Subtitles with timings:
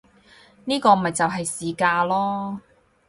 [0.65, 2.57] 呢個咪就係市價囉